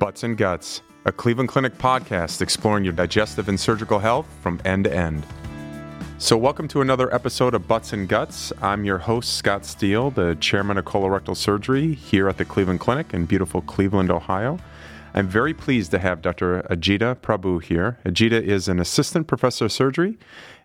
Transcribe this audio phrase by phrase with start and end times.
[0.00, 4.84] Butts and Guts, a Cleveland Clinic podcast exploring your digestive and surgical health from end
[4.84, 5.26] to end.
[6.16, 8.50] So, welcome to another episode of Butts and Guts.
[8.62, 13.12] I'm your host, Scott Steele, the chairman of colorectal surgery here at the Cleveland Clinic
[13.12, 14.58] in beautiful Cleveland, Ohio.
[15.12, 16.62] I'm very pleased to have Dr.
[16.70, 17.98] Ajita Prabhu here.
[18.04, 20.18] Ajita is an assistant professor of surgery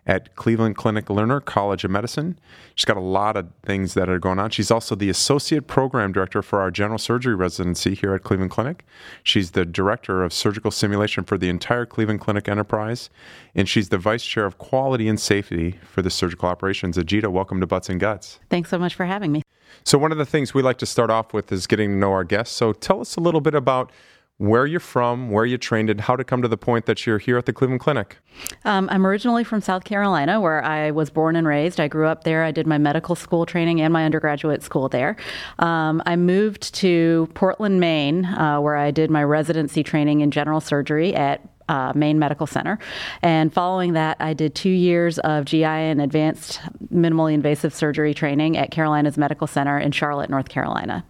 [0.06, 2.38] at Cleveland Clinic Lerner College of Medicine.
[2.76, 4.50] She's got a lot of things that are going on.
[4.50, 8.84] She's also the associate program director for our general surgery residency here at Cleveland Clinic.
[9.24, 13.10] She's the director of surgical simulation for the entire Cleveland Clinic enterprise,
[13.56, 16.96] and she's the vice chair of quality and safety for the surgical operations.
[16.96, 18.38] Ajita, welcome to Butts and Guts.
[18.48, 19.42] Thanks so much for having me.
[19.82, 22.12] So, one of the things we like to start off with is getting to know
[22.12, 22.54] our guests.
[22.56, 23.90] So, tell us a little bit about
[24.38, 27.18] where you're from, where you trained, and how to come to the point that you're
[27.18, 28.18] here at the Cleveland Clinic.
[28.64, 31.80] Um, I'm originally from South Carolina, where I was born and raised.
[31.80, 32.44] I grew up there.
[32.44, 35.16] I did my medical school training and my undergraduate school there.
[35.58, 40.60] Um, I moved to Portland, Maine, uh, where I did my residency training in general
[40.60, 42.78] surgery at uh, Maine Medical Center.
[43.22, 46.60] And following that, I did two years of GI and advanced
[46.92, 51.04] minimally invasive surgery training at Carolinas Medical Center in Charlotte, North Carolina.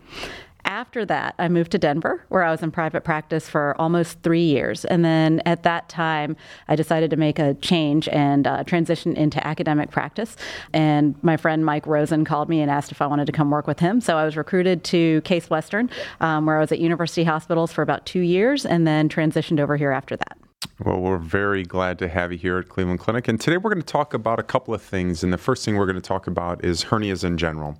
[0.67, 4.42] After that, I moved to Denver, where I was in private practice for almost three
[4.42, 4.84] years.
[4.84, 6.36] And then at that time,
[6.67, 10.36] I decided to make a change and uh, transition into academic practice.
[10.73, 13.69] And my friend Mike Rosen called me and asked if I wanted to come work
[13.69, 14.00] with him.
[14.00, 15.89] So I was recruited to Case Western,
[16.20, 19.77] um, where I was at University Hospitals for about two years and then transitioned over
[19.77, 20.36] here after that.
[20.84, 23.28] Well, we're very glad to have you here at Cleveland Clinic.
[23.28, 25.23] And today we're going to talk about a couple of things.
[25.23, 27.78] And the first thing we're going to talk about is hernias in general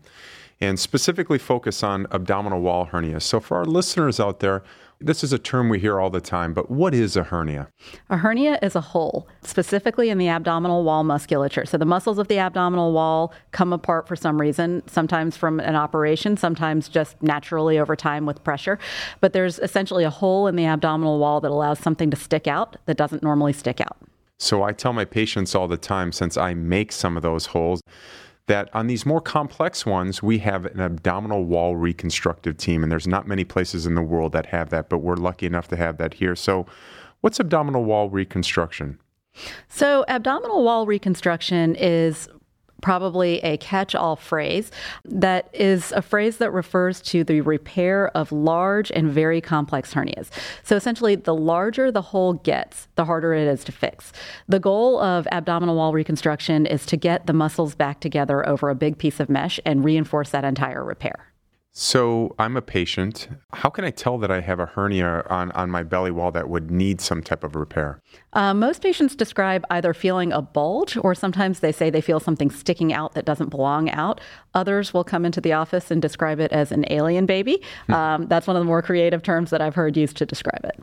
[0.61, 3.21] and specifically focus on abdominal wall hernia.
[3.21, 4.62] So, for our listeners out there,
[5.01, 7.69] this is a term we hear all the time, but what is a hernia?
[8.09, 11.67] A hernia is a hole, specifically in the abdominal wall musculature.
[11.67, 15.77] So the muscles of the abdominal wall come apart for some reason, sometimes from an
[15.77, 18.79] operation, sometimes just naturally over time with pressure.
[19.21, 22.77] But there's essentially a hole in the abdominal wall that allows something to stick out
[22.87, 23.99] that doesn't normally stick out.
[24.39, 27.83] So I tell my patients all the time, since I make some of those holes,
[28.47, 33.07] that on these more complex ones, we have an abdominal wall reconstructive team, and there's
[33.07, 35.99] not many places in the world that have that, but we're lucky enough to have
[35.99, 36.37] that here.
[36.37, 36.67] So,
[37.21, 39.01] what's abdominal wall reconstruction?
[39.69, 42.29] So, abdominal wall reconstruction is
[42.82, 44.70] probably a catch all phrase
[45.04, 50.28] that is a phrase that refers to the repair of large and very complex hernias.
[50.62, 54.12] So essentially, the larger the hole gets, the harder it is to fix.
[54.48, 58.75] The goal of abdominal wall reconstruction is to get the muscles back together over a
[58.75, 61.32] big piece of mesh and reinforce that entire repair.
[61.78, 63.28] So I'm a patient.
[63.53, 66.48] How can I tell that I have a hernia on, on my belly wall that
[66.48, 68.00] would need some type of repair?
[68.32, 72.50] Uh, most patients describe either feeling a bulge or sometimes they say they feel something
[72.50, 74.22] sticking out that doesn't belong out.
[74.54, 77.62] Others will come into the office and describe it as an alien baby.
[77.88, 77.93] Hmm.
[77.93, 80.82] Um, that's one of the more creative terms that I've heard used to describe it.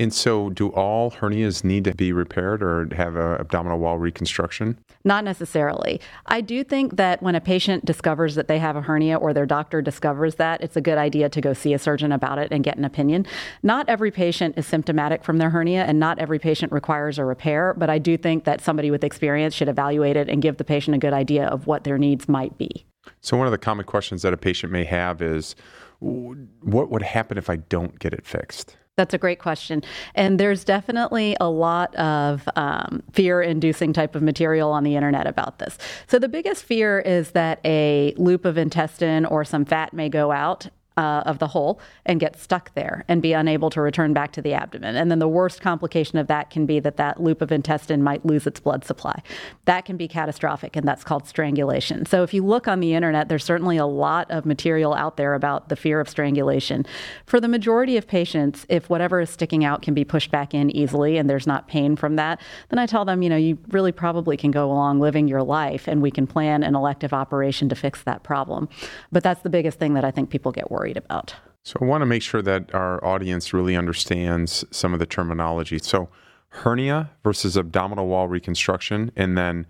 [0.00, 4.78] And so, do all hernias need to be repaired or have an abdominal wall reconstruction?
[5.04, 6.00] Not necessarily.
[6.24, 9.44] I do think that when a patient discovers that they have a hernia or their
[9.44, 12.64] doctor discovers that, it's a good idea to go see a surgeon about it and
[12.64, 13.26] get an opinion.
[13.62, 17.74] Not every patient is symptomatic from their hernia, and not every patient requires a repair,
[17.76, 20.94] but I do think that somebody with experience should evaluate it and give the patient
[20.94, 22.86] a good idea of what their needs might be.
[23.20, 25.56] So, one of the common questions that a patient may have is
[25.98, 28.78] what would happen if I don't get it fixed?
[28.96, 29.82] That's a great question.
[30.14, 35.26] And there's definitely a lot of um, fear inducing type of material on the internet
[35.26, 35.78] about this.
[36.06, 40.32] So, the biggest fear is that a loop of intestine or some fat may go
[40.32, 44.32] out uh, of the hole and get stuck there and be unable to return back
[44.32, 44.96] to the abdomen.
[44.96, 48.26] And then the worst complication of that can be that that loop of intestine might
[48.26, 49.22] lose its blood supply.
[49.64, 52.06] That can be catastrophic, and that's called strangulation.
[52.06, 55.34] So if you look on the internet, there's certainly a lot of material out there
[55.34, 56.84] about the fear of strangulation.
[57.24, 60.74] For the majority of patients, if whatever is sticking out can be pushed back in
[60.76, 63.92] easily and there's not pain from that, then I tell them, you know, you really
[63.92, 67.74] probably can go along living your life and we can plan an elective operation to
[67.74, 68.68] fix that problem.
[69.12, 71.34] But that's the biggest thing that I think people get worried worried about.
[71.62, 75.78] So I want to make sure that our audience really understands some of the terminology.
[75.78, 76.08] So
[76.48, 79.66] hernia versus abdominal wall reconstruction, and then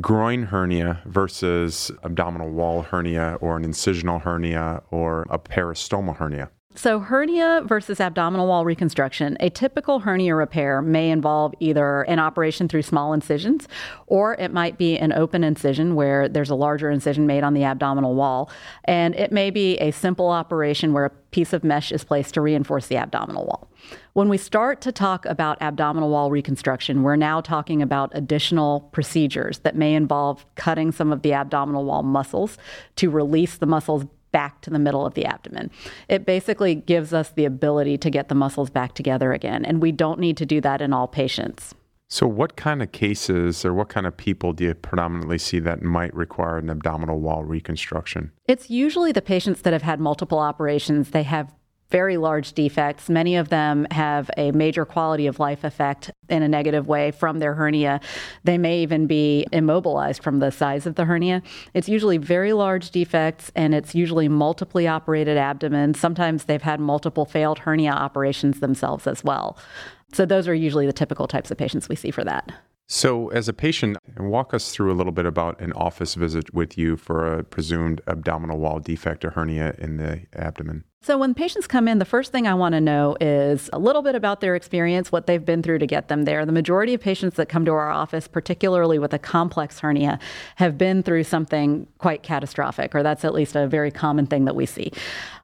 [0.00, 6.50] groin hernia versus abdominal wall hernia or an incisional hernia or a peristomal hernia.
[6.76, 9.36] So, hernia versus abdominal wall reconstruction.
[9.38, 13.68] A typical hernia repair may involve either an operation through small incisions,
[14.08, 17.62] or it might be an open incision where there's a larger incision made on the
[17.62, 18.50] abdominal wall.
[18.86, 22.40] And it may be a simple operation where a piece of mesh is placed to
[22.40, 23.68] reinforce the abdominal wall.
[24.14, 29.58] When we start to talk about abdominal wall reconstruction, we're now talking about additional procedures
[29.60, 32.58] that may involve cutting some of the abdominal wall muscles
[32.96, 35.70] to release the muscles back to the middle of the abdomen.
[36.08, 39.92] It basically gives us the ability to get the muscles back together again, and we
[39.92, 41.72] don't need to do that in all patients.
[42.08, 45.82] So, what kind of cases or what kind of people do you predominantly see that
[45.82, 48.32] might require an abdominal wall reconstruction?
[48.46, 51.10] It's usually the patients that have had multiple operations.
[51.10, 51.54] They have
[51.94, 53.08] very large defects.
[53.08, 57.38] Many of them have a major quality of life effect in a negative way from
[57.38, 58.00] their hernia.
[58.42, 61.40] They may even be immobilized from the size of the hernia.
[61.72, 65.94] It's usually very large defects and it's usually multiply operated abdomen.
[65.94, 69.56] Sometimes they've had multiple failed hernia operations themselves as well.
[70.12, 72.50] So, those are usually the typical types of patients we see for that.
[72.88, 76.76] So, as a patient, walk us through a little bit about an office visit with
[76.76, 80.82] you for a presumed abdominal wall defect or hernia in the abdomen.
[81.04, 84.00] So, when patients come in, the first thing I want to know is a little
[84.00, 86.46] bit about their experience, what they've been through to get them there.
[86.46, 90.18] The majority of patients that come to our office, particularly with a complex hernia,
[90.56, 94.56] have been through something quite catastrophic, or that's at least a very common thing that
[94.56, 94.92] we see.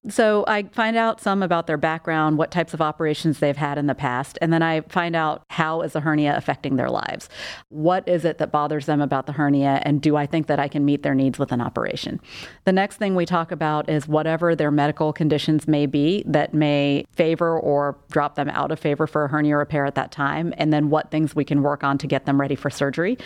[0.09, 3.87] So, I find out some about their background, what types of operations they've had in
[3.87, 7.29] the past, and then I find out how is the hernia affecting their lives.
[7.69, 10.69] What is it that bothers them about the hernia, and do I think that I
[10.69, 12.19] can meet their needs with an operation?
[12.65, 17.05] The next thing we talk about is whatever their medical conditions may be that may
[17.13, 20.73] favor or drop them out of favor for a hernia repair at that time, and
[20.73, 23.19] then what things we can work on to get them ready for surgery.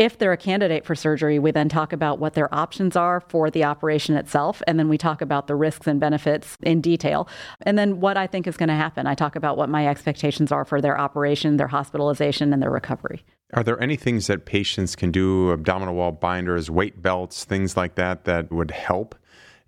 [0.00, 3.50] If they're a candidate for surgery, we then talk about what their options are for
[3.50, 7.28] the operation itself, and then we talk about the risks and benefits in detail.
[7.60, 9.06] And then what I think is going to happen.
[9.06, 13.26] I talk about what my expectations are for their operation, their hospitalization, and their recovery.
[13.52, 17.96] Are there any things that patients can do, abdominal wall binders, weight belts, things like
[17.96, 19.14] that, that would help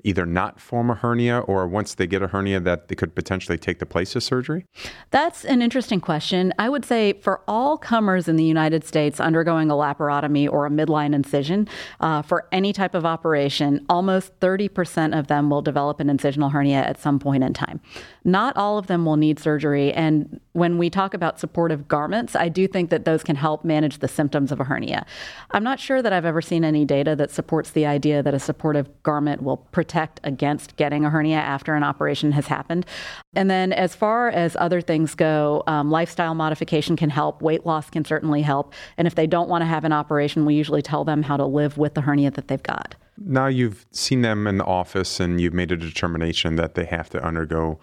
[0.04, 3.56] either not form a hernia or once they get a hernia that they could potentially
[3.56, 4.66] take the place of surgery?
[5.10, 6.52] That's an interesting question.
[6.58, 10.70] I would say for all comers in the United States undergoing a laparotomy or a
[10.70, 11.69] midline incision
[12.00, 16.82] uh, for any type of operation, almost 30% of them will develop an incisional hernia
[16.82, 17.81] at some point in time.
[18.25, 19.93] Not all of them will need surgery.
[19.93, 23.99] And when we talk about supportive garments, I do think that those can help manage
[23.99, 25.06] the symptoms of a hernia.
[25.50, 28.38] I'm not sure that I've ever seen any data that supports the idea that a
[28.38, 29.92] supportive garment will protect
[30.25, 32.87] against getting a hernia after an operation has happened.
[33.35, 37.91] And then, as far as other things go, um, lifestyle modification can help, weight loss
[37.91, 38.75] can certainly help.
[38.97, 41.47] And if they don't want to have an operation, we usually tell them how to
[41.47, 42.94] live with the hernia that they've got.
[43.19, 47.11] Now you've seen them in the office and you've made a determination that they have
[47.11, 47.79] to undergo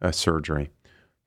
[0.00, 0.70] a surgery.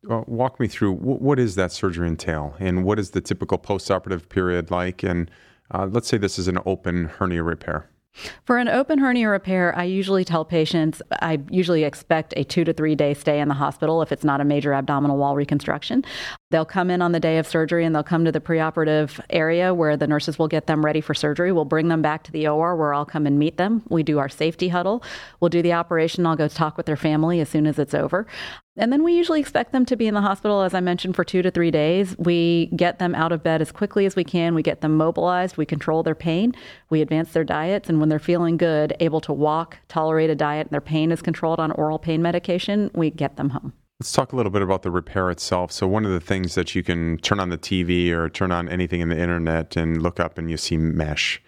[0.04, 4.72] Walk me through what is that surgery entail and what is the typical postoperative period
[4.72, 5.04] like?
[5.04, 5.30] And
[5.72, 7.90] uh, let's say this is an open hernia repair.
[8.46, 12.74] For an open hernia repair, I usually tell patients I usually expect a two to
[12.74, 16.04] three day stay in the hospital if it's not a major abdominal wall reconstruction.
[16.50, 19.74] They'll come in on the day of surgery and they'll come to the preoperative area
[19.74, 21.52] where the nurses will get them ready for surgery.
[21.52, 23.84] We'll bring them back to the OR where I'll come and meet them.
[23.90, 25.04] We do our safety huddle.
[25.40, 26.25] We'll do the operation.
[26.25, 28.25] I'll go talk with their family as soon as it's over.
[28.77, 31.24] And then we usually expect them to be in the hospital, as I mentioned, for
[31.24, 32.15] two to three days.
[32.19, 34.53] We get them out of bed as quickly as we can.
[34.53, 35.57] We get them mobilized.
[35.57, 36.53] We control their pain.
[36.89, 37.89] We advance their diets.
[37.89, 41.24] And when they're feeling good, able to walk, tolerate a diet, and their pain is
[41.24, 43.74] controlled on oral pain medication, we get them home.
[44.00, 45.71] Let's talk a little bit about the repair itself.
[45.71, 48.69] So, one of the things that you can turn on the TV or turn on
[48.69, 51.41] anything in the internet and look up and you see mesh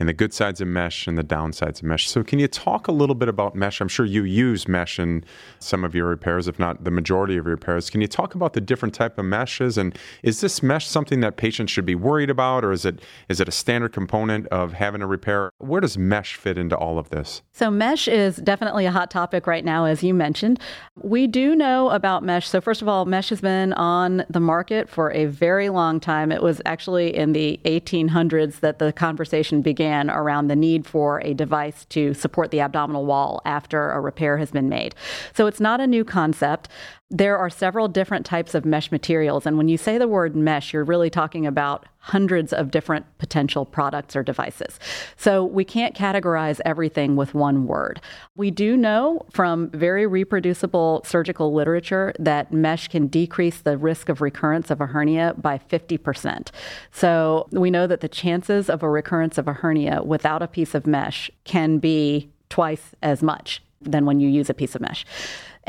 [0.00, 2.08] and the good sides of mesh and the downsides of mesh.
[2.08, 3.82] So, can you talk a little bit about mesh?
[3.82, 5.24] I'm sure you use mesh in
[5.58, 7.90] some of your repairs, if not the majority of your repairs.
[7.90, 9.76] Can you talk about the different type of meshes?
[9.76, 13.40] And is this mesh something that patients should be worried about, or is it is
[13.40, 15.52] it a standard component of having a repair?
[15.58, 17.42] Where does mesh fit into all of this?
[17.52, 20.60] So, mesh is definitely a hot topic right now, as you mentioned.
[21.02, 22.48] We do know about mesh.
[22.48, 26.32] So, first of all, mesh has been on the market for a very long time.
[26.32, 31.34] It was actually in the 1800s that the conversation began around the need for a
[31.34, 34.94] device to support the abdominal wall after a repair has been made.
[35.34, 36.68] So it's not a new concept.
[37.12, 39.44] There are several different types of mesh materials.
[39.44, 43.66] And when you say the word mesh, you're really talking about hundreds of different potential
[43.66, 44.78] products or devices.
[45.16, 48.00] So we can't categorize everything with one word.
[48.36, 54.20] We do know from very reproducible surgical literature that mesh can decrease the risk of
[54.20, 56.50] recurrence of a hernia by 50%.
[56.92, 60.76] So we know that the chances of a recurrence of a hernia without a piece
[60.76, 65.04] of mesh can be twice as much than when you use a piece of mesh.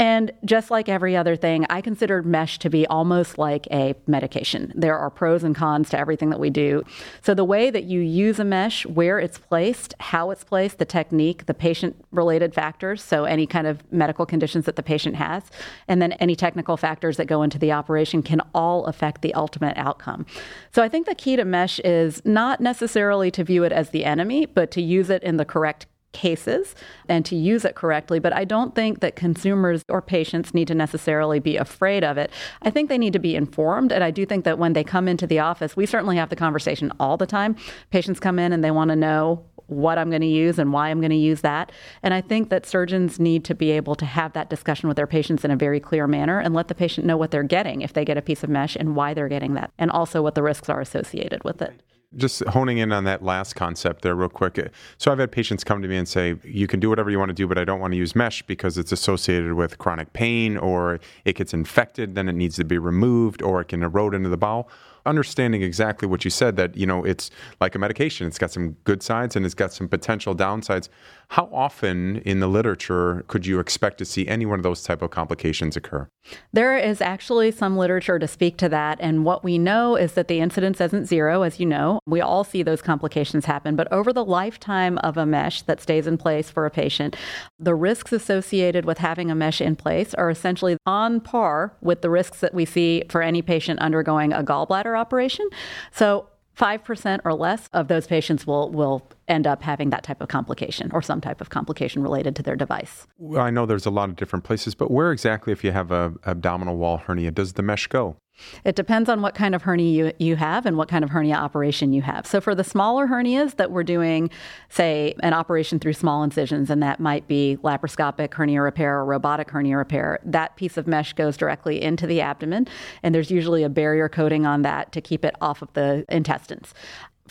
[0.01, 4.73] And just like every other thing, I consider mesh to be almost like a medication.
[4.73, 6.83] There are pros and cons to everything that we do.
[7.21, 10.85] So, the way that you use a mesh, where it's placed, how it's placed, the
[10.85, 15.43] technique, the patient related factors, so any kind of medical conditions that the patient has,
[15.87, 19.77] and then any technical factors that go into the operation can all affect the ultimate
[19.77, 20.25] outcome.
[20.71, 24.03] So, I think the key to mesh is not necessarily to view it as the
[24.05, 26.75] enemy, but to use it in the correct cases
[27.07, 28.19] and to use it correctly.
[28.19, 32.31] But I don't think that consumers or patients need to necessarily be afraid of it.
[32.61, 33.91] I think they need to be informed.
[33.91, 36.35] And I do think that when they come into the office, we certainly have the
[36.35, 37.55] conversation all the time.
[37.89, 40.89] Patients come in and they want to know what I'm going to use and why
[40.89, 41.71] I'm going to use that.
[42.03, 45.07] And I think that surgeons need to be able to have that discussion with their
[45.07, 47.93] patients in a very clear manner and let the patient know what they're getting if
[47.93, 50.43] they get a piece of mesh and why they're getting that, and also what the
[50.43, 51.73] risks are associated with it
[52.17, 54.71] just honing in on that last concept there real quick.
[54.97, 57.29] So I've had patients come to me and say, you can do whatever you want
[57.29, 60.57] to do, but I don't want to use mesh because it's associated with chronic pain
[60.57, 64.29] or it gets infected, then it needs to be removed or it can erode into
[64.29, 64.69] the bowel
[65.05, 67.29] understanding exactly what you said that you know it's
[67.59, 70.89] like a medication it's got some good sides and it's got some potential downsides
[71.31, 75.01] how often in the literature could you expect to see any one of those type
[75.01, 76.09] of complications occur?
[76.51, 78.97] There is actually some literature to speak to that.
[78.99, 82.01] And what we know is that the incidence isn't zero, as you know.
[82.05, 83.77] We all see those complications happen.
[83.77, 87.15] But over the lifetime of a mesh that stays in place for a patient,
[87.57, 92.09] the risks associated with having a mesh in place are essentially on par with the
[92.09, 95.47] risks that we see for any patient undergoing a gallbladder operation.
[95.91, 100.27] So 5% or less of those patients will, will end up having that type of
[100.27, 103.07] complication or some type of complication related to their device.
[103.17, 105.91] Well, I know there's a lot of different places, but where exactly, if you have
[105.91, 108.17] a abdominal wall hernia, does the mesh go?
[108.63, 111.35] It depends on what kind of hernia you, you have and what kind of hernia
[111.35, 112.25] operation you have.
[112.25, 114.29] So, for the smaller hernias that we're doing,
[114.69, 119.49] say, an operation through small incisions, and that might be laparoscopic hernia repair or robotic
[119.51, 122.67] hernia repair, that piece of mesh goes directly into the abdomen,
[123.03, 126.73] and there's usually a barrier coating on that to keep it off of the intestines.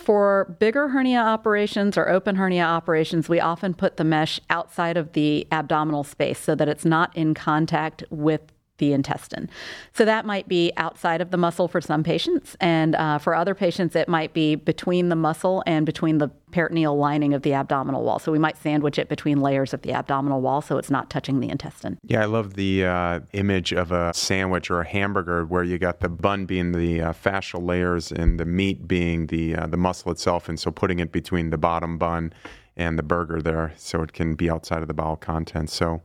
[0.00, 5.12] For bigger hernia operations or open hernia operations, we often put the mesh outside of
[5.12, 8.40] the abdominal space so that it's not in contact with
[8.80, 9.48] the intestine.
[9.92, 13.54] So that might be outside of the muscle for some patients, and uh, for other
[13.54, 18.02] patients, it might be between the muscle and between the peritoneal lining of the abdominal
[18.02, 18.18] wall.
[18.18, 21.40] So we might sandwich it between layers of the abdominal wall so it's not touching
[21.40, 21.98] the intestine.
[22.02, 26.00] Yeah, I love the uh, image of a sandwich or a hamburger where you got
[26.00, 30.10] the bun being the uh, fascial layers and the meat being the uh, the muscle
[30.10, 32.32] itself, and so putting it between the bottom bun
[32.80, 35.74] and the burger there so it can be outside of the bowel contents.
[35.74, 36.00] So,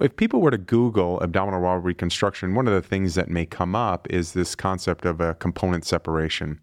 [0.00, 3.74] if people were to Google abdominal wall reconstruction, one of the things that may come
[3.74, 6.60] up is this concept of a component separation.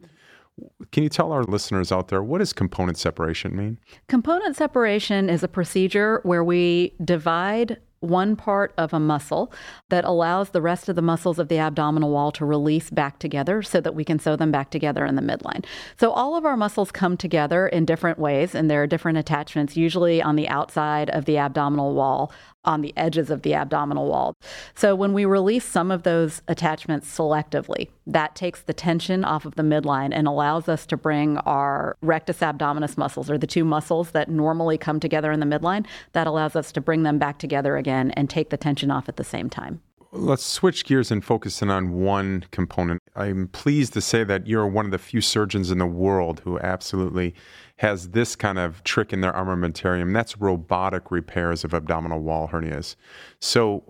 [0.91, 3.77] Can you tell our listeners out there what does component separation mean?
[4.07, 9.51] Component separation is a procedure where we divide one part of a muscle
[9.89, 13.61] that allows the rest of the muscles of the abdominal wall to release back together
[13.61, 15.65] so that we can sew them back together in the midline.
[15.99, 19.75] So all of our muscles come together in different ways and there are different attachments
[19.75, 22.31] usually on the outside of the abdominal wall
[22.65, 24.35] on the edges of the abdominal wall.
[24.75, 29.55] So when we release some of those attachments selectively, that takes the tension off of
[29.55, 34.11] the midline and allows us to bring our rectus abdominis muscles, or the two muscles
[34.11, 37.77] that normally come together in the midline, that allows us to bring them back together
[37.77, 39.81] again and take the tension off at the same time.
[40.13, 43.01] Let's switch gears and focus in on one component.
[43.17, 46.59] I'm pleased to say that you're one of the few surgeons in the world who
[46.59, 47.33] absolutely
[47.77, 50.13] has this kind of trick in their armamentarium.
[50.13, 52.95] That's robotic repairs of abdominal wall hernias.
[53.39, 53.83] So,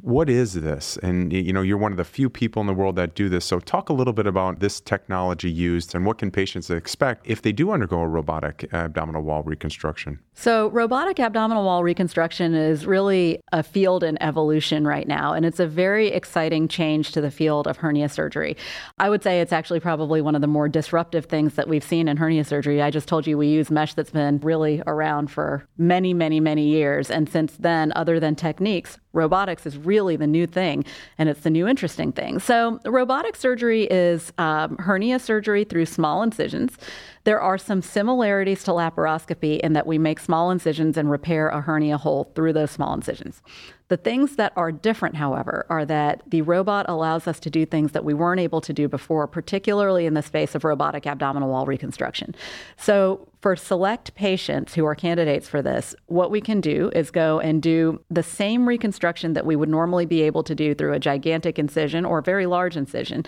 [0.00, 0.96] what is this?
[1.02, 3.44] And you know, you're one of the few people in the world that do this.
[3.44, 7.42] So, talk a little bit about this technology used and what can patients expect if
[7.42, 10.18] they do undergo a robotic abdominal wall reconstruction.
[10.34, 15.60] So, robotic abdominal wall reconstruction is really a field in evolution right now, and it's
[15.60, 18.56] a very exciting change to the field of hernia surgery.
[18.98, 22.08] I would say it's actually probably one of the more disruptive things that we've seen
[22.08, 22.82] in hernia surgery.
[22.82, 26.68] I just told you we use mesh that's been really around for many, many, many
[26.68, 27.10] years.
[27.10, 30.84] And since then, other than techniques, robotics is really the new thing
[31.18, 32.38] and it's the new interesting thing.
[32.38, 36.76] So, robotic surgery is um, hernia surgery through small incisions.
[37.24, 41.60] There are some similarities to laparoscopy in that we make small incisions and repair a
[41.60, 43.42] hernia hole through those small incisions.
[43.90, 47.90] The things that are different, however, are that the robot allows us to do things
[47.90, 51.66] that we weren't able to do before, particularly in the space of robotic abdominal wall
[51.66, 52.36] reconstruction.
[52.76, 57.40] So, for select patients who are candidates for this, what we can do is go
[57.40, 60.98] and do the same reconstruction that we would normally be able to do through a
[60.98, 63.24] gigantic incision or a very large incision.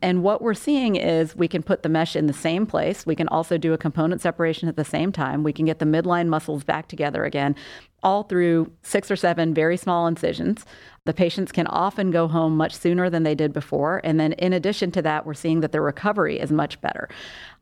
[0.00, 3.06] And what we're seeing is we can put the mesh in the same place.
[3.06, 5.44] We can also do a component separation at the same time.
[5.44, 7.54] We can get the midline muscles back together again
[8.02, 10.66] all through six or seven very small incisions.
[11.04, 14.00] The patients can often go home much sooner than they did before.
[14.02, 17.08] And then, in addition to that, we're seeing that their recovery is much better.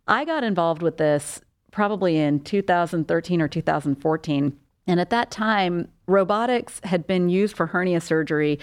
[0.09, 4.59] I got involved with this probably in 2013 or 2014.
[4.87, 8.59] And at that time, robotics had been used for hernia surgery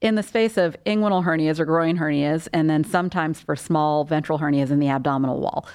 [0.00, 4.38] in the space of inguinal hernias or groin hernias, and then sometimes for small ventral
[4.38, 5.66] hernias in the abdominal wall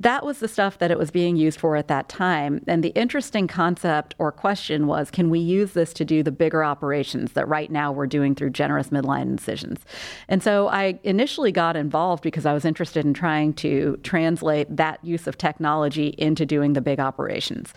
[0.00, 2.62] that was the stuff that it was being used for at that time.
[2.66, 6.62] And the interesting concept or question was can we use this to do the bigger
[6.62, 9.80] operations that right now we're doing through generous midline incisions?
[10.28, 15.02] And so I initially got involved because I was interested in trying to translate that
[15.02, 17.72] use of technology into doing the big operations.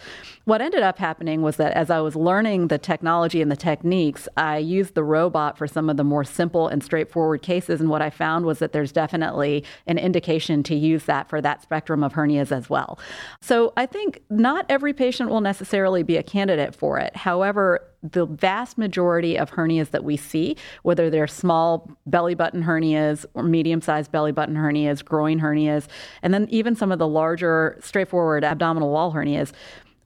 [0.49, 4.27] What ended up happening was that as I was learning the technology and the techniques,
[4.35, 7.79] I used the robot for some of the more simple and straightforward cases.
[7.79, 11.61] And what I found was that there's definitely an indication to use that for that
[11.61, 12.97] spectrum of hernias as well.
[13.41, 17.15] So I think not every patient will necessarily be a candidate for it.
[17.15, 23.23] However, the vast majority of hernias that we see, whether they're small belly button hernias
[23.35, 25.85] or medium sized belly button hernias, groin hernias,
[26.23, 29.51] and then even some of the larger, straightforward abdominal wall hernias,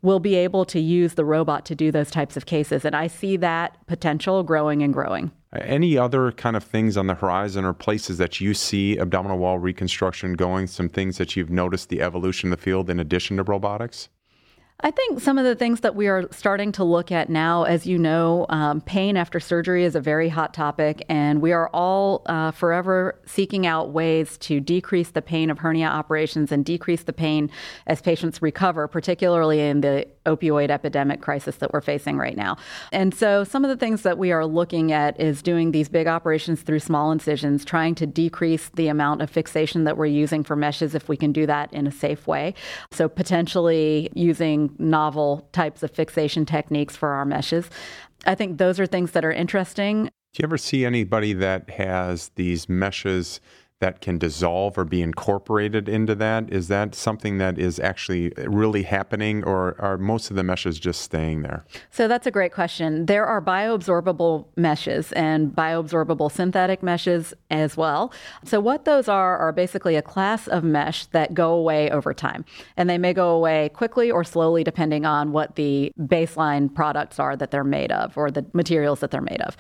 [0.04, 2.86] will be able to use the robot to do those types of cases.
[2.86, 5.32] And I see that potential growing and growing.
[5.54, 9.60] Any other kind of things on the horizon or places that you see abdominal wall
[9.60, 10.68] reconstruction going?
[10.68, 14.10] Some things that you've noticed the evolution of the field in addition to robotics?
[14.80, 17.86] I think some of the things that we are starting to look at now, as
[17.86, 22.24] you know, um, pain after surgery is a very hot topic, and we are all
[22.26, 27.14] uh, forever seeking out ways to decrease the pain of hernia operations and decrease the
[27.14, 27.50] pain
[27.88, 32.58] as patients recover, particularly in the opioid epidemic crisis that we're facing right now.
[32.92, 36.08] And so, some of the things that we are looking at is doing these big
[36.08, 40.58] operations through small incisions, trying to decrease the amount of fixation that we're using for
[40.58, 42.54] meshes if we can do that in a safe way.
[42.92, 47.70] So, potentially using novel types of fixation techniques for our meshes.
[48.26, 50.06] I think those are things that are interesting.
[50.06, 53.40] Do you ever see anybody that has these meshes
[53.84, 56.50] that can dissolve or be incorporated into that?
[56.50, 61.02] Is that something that is actually really happening, or are most of the meshes just
[61.02, 61.66] staying there?
[61.92, 63.08] So that's a great question.
[63.08, 68.14] There are bioabsorbable meshes and bioabsorbable synthetic meshes as well.
[68.46, 72.46] So, what those are are basically a class of mesh that go away over time.
[72.78, 77.36] And they may go away quickly or slowly, depending on what the baseline products are
[77.36, 79.58] that they're made of or the materials that they're made of.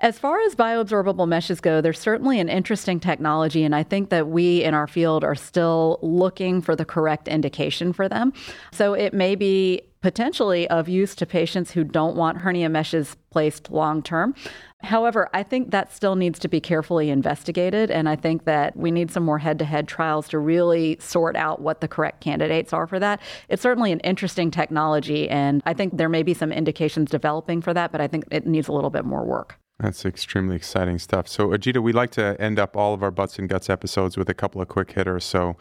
[0.00, 4.28] As far as bioabsorbable meshes go, there's certainly an interesting technology, and I think that
[4.28, 8.34] we in our field are still looking for the correct indication for them.
[8.72, 13.70] So it may be potentially of use to patients who don't want hernia meshes placed
[13.70, 14.34] long term.
[14.82, 18.90] However, I think that still needs to be carefully investigated, and I think that we
[18.90, 22.74] need some more head to head trials to really sort out what the correct candidates
[22.74, 23.20] are for that.
[23.48, 27.72] It's certainly an interesting technology, and I think there may be some indications developing for
[27.72, 29.58] that, but I think it needs a little bit more work.
[29.78, 31.28] That's extremely exciting stuff.
[31.28, 34.28] So, Ajita, we like to end up all of our Butts and Guts episodes with
[34.28, 35.24] a couple of quick hitters.
[35.24, 35.56] So,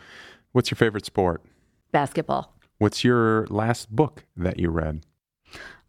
[0.54, 1.44] what's your favorite sport?
[1.92, 2.54] Basketball.
[2.78, 5.06] What's your last book that you read?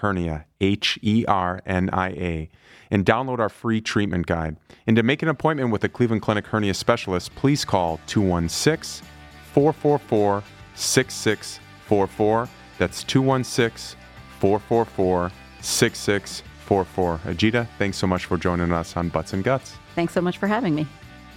[0.00, 2.50] hernia, H E R N I A
[2.90, 4.56] and download our free treatment guide.
[4.86, 9.06] And to make an appointment with a Cleveland Clinic hernia specialist, please call 216
[9.52, 10.42] 444
[10.74, 12.48] 6644.
[12.78, 13.98] That's 216
[14.38, 17.32] 444 6644.
[17.32, 19.76] Ajita, thanks so much for joining us on Butts and Guts.
[19.94, 20.86] Thanks so much for having me.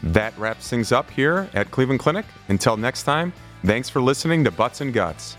[0.04, 2.26] That wraps things up here at Cleveland Clinic.
[2.48, 5.38] Until next time, thanks for listening to Butts and Guts.